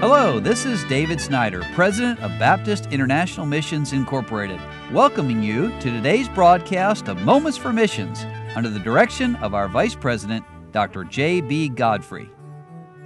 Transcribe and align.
Hello, 0.00 0.40
this 0.40 0.64
is 0.64 0.82
David 0.84 1.20
Snyder, 1.20 1.62
President 1.74 2.18
of 2.20 2.30
Baptist 2.38 2.86
International 2.86 3.44
Missions 3.44 3.92
Incorporated, 3.92 4.58
welcoming 4.94 5.42
you 5.42 5.68
to 5.80 5.90
today's 5.90 6.26
broadcast 6.26 7.06
of 7.06 7.20
Moments 7.20 7.58
for 7.58 7.70
Missions 7.70 8.24
under 8.56 8.70
the 8.70 8.78
direction 8.78 9.36
of 9.36 9.52
our 9.52 9.68
Vice 9.68 9.94
President, 9.94 10.42
Dr. 10.72 11.04
J.B. 11.04 11.68
Godfrey. 11.68 12.30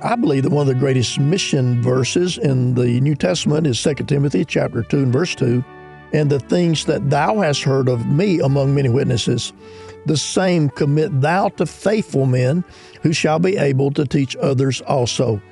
I 0.03 0.15
believe 0.15 0.45
that 0.45 0.53
one 0.53 0.69
of 0.69 0.73
the 0.73 0.79
greatest 0.79 1.19
mission 1.19 1.83
verses 1.83 2.39
in 2.39 2.77
the 2.77 3.01
New 3.01 3.17
Testament 3.17 3.67
is 3.67 3.83
2 3.83 3.95
Timothy 3.95 4.45
chapter 4.45 4.85
2 4.85 4.99
and 4.99 5.13
verse 5.13 5.35
2, 5.35 5.65
and 6.13 6.31
the 6.31 6.39
things 6.39 6.85
that 6.85 7.11
thou 7.11 7.41
hast 7.41 7.65
heard 7.65 7.89
of 7.89 8.07
me 8.07 8.39
among 8.39 8.73
many 8.73 8.89
witnesses, 8.89 9.53
the 10.07 10.17
same 10.17 10.69
commit 10.69 11.21
thou 11.21 11.49
to 11.49 11.67
faithful 11.67 12.27
men 12.27 12.63
who 13.03 13.13
shall 13.13 13.41
be 13.41 13.57
able 13.57 13.91
to 13.91 14.07
teach 14.07 14.37
others 14.37 14.81
also. 14.83 15.43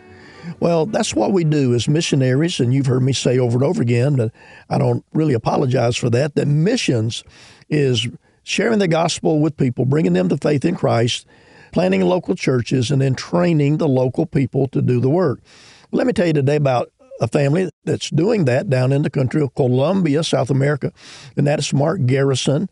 Well, 0.61 0.87
that's 0.87 1.15
what 1.15 1.33
we 1.33 1.45
do 1.45 1.75
as 1.75 1.89
missionaries, 1.89 2.61
and 2.61 2.75
you've 2.75 2.87
heard 2.87 3.03
me 3.03 3.13
say 3.13 3.39
over 3.39 3.57
and 3.57 3.65
over 3.65 3.83
again 3.83 4.17
that 4.17 4.33
I 4.69 4.79
don't 4.79 5.05
really 5.13 5.35
apologize 5.35 5.97
for 5.97 6.11
that, 6.11 6.35
that 6.35 6.49
missions 6.49 7.25
is 7.69 8.09
sharing 8.43 8.79
the 8.79 8.89
gospel 8.89 9.41
with 9.41 9.57
people, 9.57 9.85
bringing 9.85 10.13
them 10.13 10.29
to 10.29 10.37
faith 10.37 10.65
in 10.65 10.75
Christ, 10.75 11.27
planting 11.73 12.03
local 12.03 12.35
churches, 12.35 12.91
and 12.91 13.01
then 13.01 13.15
training 13.15 13.79
the 13.79 13.89
local 13.89 14.27
people 14.27 14.69
to 14.69 14.83
do 14.83 15.01
the 15.01 15.11
work. 15.11 15.41
Let 15.91 16.07
me 16.07 16.13
tell 16.13 16.27
you 16.27 16.33
today 16.33 16.57
about 16.57 16.93
a 17.21 17.29
family 17.29 17.71
that's 17.85 18.11
doing 18.11 18.47
that 18.47 18.69
down 18.69 18.93
in 18.93 19.03
the 19.03 19.11
country 19.11 19.43
of 19.43 19.55
Colombia, 19.55 20.25
South 20.25 20.51
America, 20.51 20.93
and 21.37 21.47
that 21.47 21.61
is 21.61 21.73
Mark 21.73 22.05
Garrison. 22.07 22.69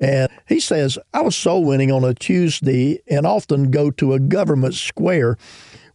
And 0.00 0.30
he 0.48 0.60
says, 0.60 0.98
I 1.12 1.20
was 1.20 1.36
soul 1.36 1.64
winning 1.64 1.92
on 1.92 2.04
a 2.04 2.14
Tuesday 2.14 3.00
and 3.08 3.26
often 3.26 3.70
go 3.70 3.90
to 3.92 4.14
a 4.14 4.18
government 4.18 4.74
square 4.74 5.36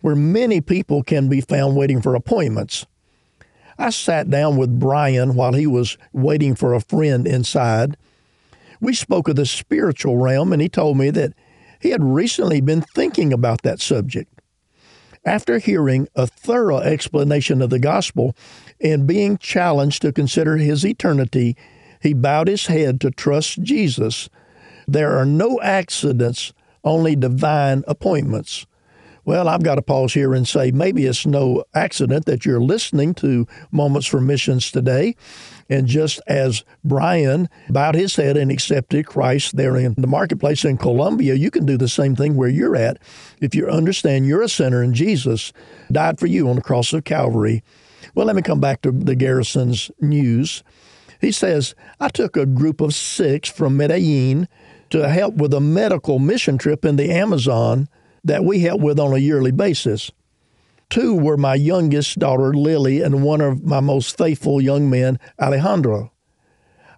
where 0.02 0.16
many 0.16 0.62
people 0.62 1.04
can 1.04 1.28
be 1.28 1.42
found 1.42 1.76
waiting 1.76 2.02
for 2.02 2.16
appointments. 2.16 2.86
I 3.78 3.92
sat 3.92 4.30
down 4.30 4.58
with 4.58 4.80
Brian 4.80 5.36
while 5.36 5.54
he 5.54 5.68
was 5.68 5.98
waiting 6.12 6.56
for 6.56 6.74
a 6.74 6.82
friend 6.82 7.28
inside. 7.28 7.96
We 8.82 8.94
spoke 8.94 9.28
of 9.28 9.36
the 9.36 9.46
spiritual 9.46 10.18
realm, 10.18 10.52
and 10.52 10.62
he 10.62 10.70
told 10.70 10.98
me 10.98 11.10
that 11.12 11.34
he 11.80 11.92
had 11.92 12.04
recently 12.04 12.62
been 12.62 12.82
thinking 12.82 13.32
about 13.32 13.62
that 13.62 13.80
subject. 13.80 14.32
After 15.26 15.60
hearing 15.60 16.08
a 16.16 16.26
thorough 16.26 16.80
explanation 16.80 17.62
of 17.62 17.70
the 17.70 17.80
gospel 17.80 18.36
and 18.80 19.06
being 19.08 19.38
challenged 19.38 20.02
to 20.04 20.12
consider 20.12 20.58
his 20.58 20.86
eternity, 20.86 21.56
he 22.02 22.14
bowed 22.14 22.48
his 22.48 22.68
head 22.68 23.02
to 23.02 23.12
trust 23.12 23.62
Jesus. 23.62 24.30
There 24.88 25.18
are 25.18 25.26
no 25.26 25.60
accidents, 25.62 26.54
only 26.84 27.16
divine 27.16 27.84
appointments. 27.88 28.66
Well, 29.28 29.50
I've 29.50 29.62
got 29.62 29.76
to 29.76 29.82
pause 29.82 30.14
here 30.14 30.34
and 30.34 30.48
say 30.48 30.72
maybe 30.72 31.06
it's 31.06 31.26
no 31.26 31.66
accident 31.76 32.26
that 32.28 32.46
you're 32.46 32.62
listening 32.62 33.14
to 33.16 33.46
Moments 33.72 34.08
for 34.08 34.22
Missions 34.22 34.72
today. 34.72 35.18
And 35.70 35.86
just 35.86 36.22
as 36.28 36.64
Brian 36.86 37.50
bowed 37.68 37.96
his 37.96 38.16
head 38.16 38.38
and 38.38 38.50
accepted 38.50 39.06
Christ 39.06 39.58
there 39.58 39.76
in 39.76 39.96
the 39.98 40.08
marketplace 40.08 40.64
in 40.64 40.78
Colombia, 40.78 41.34
you 41.34 41.52
can 41.52 41.66
do 41.66 41.78
the 41.78 41.90
same 41.90 42.16
thing 42.16 42.38
where 42.38 42.48
you're 42.48 42.78
at. 42.78 43.00
If 43.42 43.54
you 43.54 43.68
understand 43.68 44.28
you're 44.28 44.44
a 44.44 44.48
sinner 44.48 44.82
and 44.82 44.94
Jesus 44.94 45.52
died 45.92 46.22
for 46.22 46.28
you 46.28 46.48
on 46.48 46.56
the 46.56 46.62
cross 46.62 46.94
of 46.94 47.04
Calvary. 47.04 47.66
Well, 48.16 48.28
let 48.28 48.36
me 48.38 48.42
come 48.42 48.62
back 48.62 48.82
to 48.84 48.94
the 48.94 49.14
Garrison's 49.14 49.92
news. 50.00 50.64
He 51.20 51.34
says, 51.34 51.76
I 52.00 52.08
took 52.08 52.38
a 52.38 52.46
group 52.46 52.80
of 52.80 52.94
six 52.94 53.50
from 53.50 53.76
Medellin 53.76 54.48
to 54.90 55.10
help 55.10 55.36
with 55.36 55.54
a 55.54 55.60
medical 55.60 56.18
mission 56.18 56.58
trip 56.58 56.86
in 56.86 56.96
the 56.96 57.12
Amazon 57.12 57.90
that 58.24 58.44
we 58.44 58.60
help 58.60 58.82
with 58.82 59.00
on 59.00 59.14
a 59.14 59.18
yearly 59.18 59.52
basis. 59.52 60.12
Two 60.90 61.16
were 61.16 61.38
my 61.38 61.56
youngest 61.56 62.18
daughter, 62.20 62.54
Lily, 62.54 63.02
and 63.02 63.24
one 63.24 63.42
of 63.42 63.66
my 63.66 63.80
most 63.80 64.18
faithful 64.18 64.62
young 64.62 64.90
men, 64.90 65.20
Alejandro. 65.40 66.12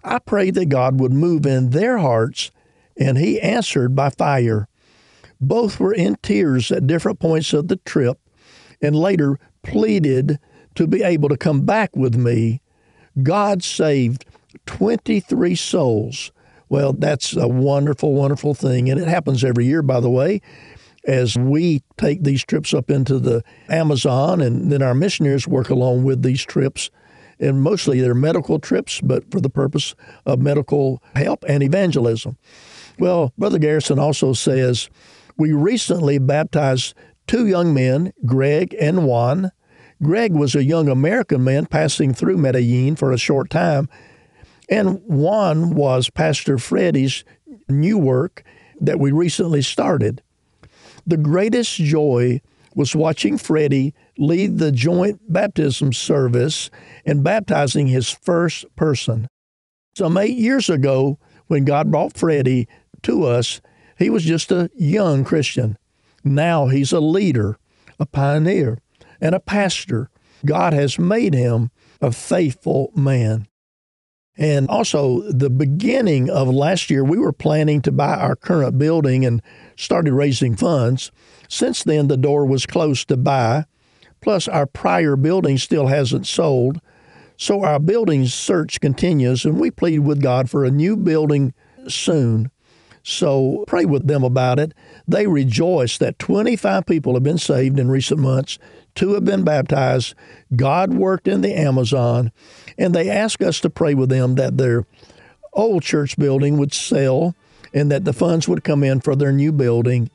I 0.03 0.19
prayed 0.19 0.53
that 0.55 0.69
God 0.69 0.99
would 0.99 1.11
move 1.11 1.45
in 1.45 1.71
their 1.71 1.97
hearts, 1.97 2.51
and 2.97 3.17
He 3.17 3.41
answered 3.41 3.95
by 3.95 4.11
fire. 4.11 4.67
Both 5.41 5.79
were 5.79 5.93
in 5.93 6.17
tears 6.21 6.71
at 6.71 6.87
different 6.87 7.19
points 7.19 7.51
of 7.53 7.67
the 7.67 7.77
trip, 7.77 8.19
and 8.81 8.95
later 8.95 9.39
pleaded 9.63 10.39
to 10.75 10.85
be 10.85 11.01
able 11.01 11.29
to 11.29 11.37
come 11.37 11.61
back 11.61 11.95
with 11.95 12.15
me. 12.15 12.61
God 13.23 13.63
saved 13.63 14.25
23 14.67 15.55
souls. 15.55 16.31
Well, 16.69 16.93
that's 16.93 17.35
a 17.35 17.47
wonderful, 17.47 18.13
wonderful 18.13 18.53
thing, 18.53 18.89
and 18.89 18.99
it 18.99 19.07
happens 19.07 19.43
every 19.43 19.65
year, 19.65 19.81
by 19.81 19.99
the 19.99 20.11
way 20.11 20.41
as 21.05 21.37
we 21.37 21.81
take 21.97 22.23
these 22.23 22.43
trips 22.43 22.73
up 22.73 22.89
into 22.89 23.19
the 23.19 23.43
Amazon, 23.69 24.41
and 24.41 24.71
then 24.71 24.81
our 24.81 24.93
missionaries 24.93 25.47
work 25.47 25.69
along 25.69 26.03
with 26.03 26.23
these 26.23 26.43
trips. 26.43 26.89
And 27.39 27.61
mostly 27.61 28.01
they're 28.01 28.13
medical 28.13 28.59
trips, 28.59 28.99
but 29.01 29.31
for 29.31 29.39
the 29.39 29.49
purpose 29.49 29.95
of 30.25 30.39
medical 30.39 31.01
help 31.15 31.45
and 31.47 31.63
evangelism. 31.63 32.37
Well, 32.97 33.33
Brother 33.37 33.59
Garrison 33.59 33.97
also 33.97 34.33
says, 34.33 34.89
We 35.37 35.53
recently 35.53 36.17
baptized 36.17 36.93
two 37.27 37.47
young 37.47 37.73
men, 37.73 38.11
Greg 38.25 38.75
and 38.79 39.05
Juan. 39.05 39.51
Greg 40.01 40.33
was 40.33 40.53
a 40.55 40.63
young 40.63 40.89
American 40.89 41.43
man 41.43 41.65
passing 41.65 42.13
through 42.13 42.37
Medellin 42.37 42.95
for 42.95 43.11
a 43.11 43.17
short 43.17 43.49
time, 43.49 43.87
and 44.69 45.01
Juan 45.05 45.75
was 45.75 46.09
Pastor 46.09 46.57
Freddie's 46.57 47.23
new 47.69 47.97
work 47.97 48.43
that 48.81 48.99
we 48.99 49.11
recently 49.11 49.61
started. 49.61 50.21
The 51.09 51.17
greatest 51.17 51.73
joy 51.73 52.39
was 52.75 52.95
watching 52.95 53.39
Freddie 53.39 53.95
lead 54.19 54.59
the 54.59 54.71
joint 54.71 55.19
baptism 55.27 55.91
service 55.91 56.69
and 57.03 57.23
baptizing 57.23 57.87
his 57.87 58.11
first 58.11 58.63
person. 58.75 59.27
Some 59.97 60.19
eight 60.19 60.37
years 60.37 60.69
ago, 60.69 61.17
when 61.47 61.65
God 61.65 61.89
brought 61.89 62.15
Freddie 62.15 62.67
to 63.01 63.23
us, 63.23 63.59
he 63.97 64.11
was 64.11 64.23
just 64.23 64.51
a 64.51 64.69
young 64.75 65.23
Christian. 65.23 65.79
Now 66.23 66.67
he's 66.67 66.91
a 66.91 66.99
leader, 66.99 67.57
a 67.99 68.05
pioneer, 68.05 68.77
and 69.19 69.33
a 69.33 69.39
pastor. 69.39 70.11
God 70.45 70.73
has 70.73 70.99
made 70.99 71.33
him 71.33 71.71
a 72.01 72.11
faithful 72.11 72.91
man. 72.95 73.47
And 74.37 74.69
also, 74.69 75.21
the 75.31 75.49
beginning 75.49 76.29
of 76.29 76.47
last 76.47 76.89
year, 76.89 77.03
we 77.03 77.17
were 77.17 77.33
planning 77.33 77.81
to 77.81 77.91
buy 77.91 78.15
our 78.15 78.35
current 78.35 78.77
building 78.77 79.25
and 79.25 79.41
started 79.75 80.13
raising 80.13 80.55
funds. 80.55 81.11
Since 81.49 81.83
then, 81.83 82.07
the 82.07 82.15
door 82.15 82.45
was 82.45 82.65
closed 82.65 83.09
to 83.09 83.17
buy. 83.17 83.65
Plus, 84.21 84.47
our 84.47 84.65
prior 84.65 85.15
building 85.15 85.57
still 85.57 85.87
hasn't 85.87 86.25
sold. 86.27 86.79
So, 87.35 87.63
our 87.63 87.79
building 87.79 88.25
search 88.27 88.79
continues, 88.79 89.43
and 89.45 89.59
we 89.59 89.71
plead 89.71 89.99
with 89.99 90.21
God 90.21 90.49
for 90.49 90.63
a 90.63 90.71
new 90.71 90.95
building 90.95 91.53
soon. 91.87 92.51
So, 93.03 93.63
pray 93.67 93.85
with 93.85 94.07
them 94.07 94.23
about 94.23 94.59
it. 94.59 94.73
They 95.07 95.25
rejoice 95.25 95.97
that 95.97 96.19
25 96.19 96.85
people 96.85 97.13
have 97.13 97.23
been 97.23 97.37
saved 97.37 97.79
in 97.79 97.89
recent 97.89 98.19
months, 98.19 98.59
two 98.95 99.13
have 99.13 99.25
been 99.25 99.43
baptized. 99.43 100.13
God 100.55 100.93
worked 100.93 101.27
in 101.27 101.41
the 101.41 101.57
Amazon. 101.57 102.31
And 102.77 102.93
they 102.93 103.09
asked 103.09 103.41
us 103.41 103.59
to 103.61 103.69
pray 103.69 103.93
with 103.93 104.09
them 104.09 104.35
that 104.35 104.57
their 104.57 104.85
old 105.53 105.83
church 105.83 106.17
building 106.17 106.57
would 106.57 106.73
sell 106.73 107.35
and 107.73 107.91
that 107.91 108.05
the 108.05 108.13
funds 108.13 108.47
would 108.47 108.63
come 108.63 108.83
in 108.83 108.99
for 108.99 109.15
their 109.15 109.31
new 109.31 109.51
building 109.51 110.09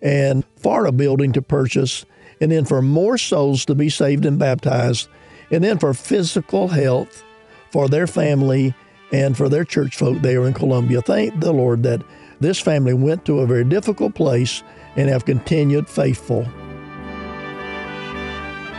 and 0.00 0.44
for 0.56 0.86
a 0.86 0.92
building 0.92 1.32
to 1.32 1.42
purchase, 1.42 2.04
and 2.40 2.50
then 2.50 2.64
for 2.64 2.82
more 2.82 3.16
souls 3.16 3.64
to 3.64 3.74
be 3.74 3.88
saved 3.88 4.26
and 4.26 4.38
baptized, 4.38 5.08
and 5.50 5.62
then 5.62 5.78
for 5.78 5.94
physical 5.94 6.68
health 6.68 7.22
for 7.70 7.88
their 7.88 8.06
family 8.06 8.74
and 9.12 9.36
for 9.36 9.48
their 9.48 9.64
church 9.64 9.96
folk 9.96 10.20
there 10.22 10.44
in 10.44 10.54
Colombia. 10.54 11.00
Thank 11.02 11.38
the 11.40 11.52
Lord 11.52 11.82
that 11.84 12.02
this 12.42 12.60
family 12.60 12.94
went 12.94 13.24
to 13.24 13.40
a 13.40 13.46
very 13.46 13.64
difficult 13.64 14.14
place 14.14 14.62
and 14.96 15.08
have 15.08 15.24
continued 15.24 15.88
faithful. 15.88 16.46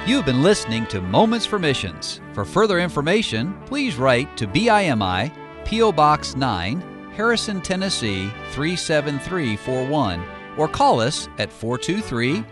You've 0.05 0.25
been 0.25 0.43
listening 0.43 0.85
to 0.87 0.99
Moments 0.99 1.45
for 1.45 1.57
Missions. 1.57 2.19
For 2.33 2.43
further 2.43 2.79
information, 2.79 3.57
please 3.65 3.95
write 3.95 4.35
to 4.35 4.47
BIMI, 4.47 5.31
P.O. 5.63 5.93
Box 5.93 6.35
9, 6.35 6.81
Harrison, 7.15 7.61
Tennessee 7.61 8.29
37341, 8.51 10.21
or 10.57 10.67
call 10.67 10.99
us 10.99 11.29
at 11.37 11.53
423 11.53 12.43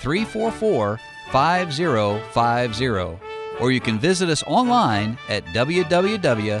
344 0.00 1.00
5050. 1.32 3.18
Or 3.60 3.72
you 3.72 3.80
can 3.80 3.98
visit 3.98 4.28
us 4.28 4.44
online 4.46 5.18
at 5.28 5.44
www.bimi.org. 5.46 6.60